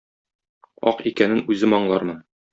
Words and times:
Ак 0.93 1.03
икәнен 1.13 1.45
үзем 1.57 1.79
аңлармын. 1.81 2.21